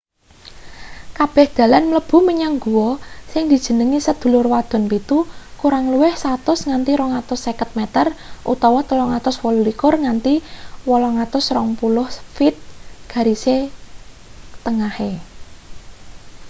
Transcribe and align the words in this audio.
kabeh 1.17 1.47
dalan 1.59 1.83
mlebu 1.89 2.17
menyang 2.29 2.55
guwa 2.63 2.91
sing 3.31 3.43
dijenengi 3.51 3.99
sedulur 4.07 4.45
wadon 4.53 4.83
pitu” 4.91 5.17
kurang 5.61 5.85
luwih 5.93 6.13
100 6.23 6.67
nganti 6.69 6.91
250 6.97 7.79
meter 7.79 8.05
328 8.49 10.03
nganti 10.05 10.33
820 10.89 12.33
feet 12.35 12.55
garis 13.11 13.43
tengahe 14.65 15.11